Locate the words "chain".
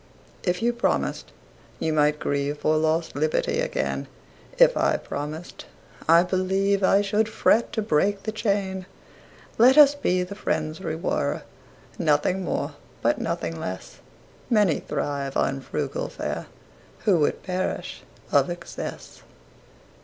8.31-8.87